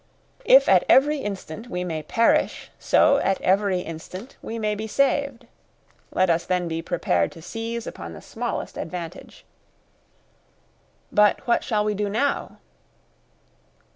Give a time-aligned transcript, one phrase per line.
[0.45, 5.45] If at every instant we may perish, so at every instant we may be saved.
[6.11, 9.45] Let us then be prepared to seize upon the smallest advantage."
[11.11, 12.57] "But what shall we do now?"